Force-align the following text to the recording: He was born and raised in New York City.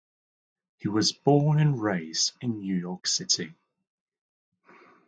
He 0.79 0.87
was 0.87 1.11
born 1.13 1.59
and 1.59 1.79
raised 1.79 2.31
in 2.41 2.57
New 2.57 2.75
York 2.75 3.05
City. 3.05 3.53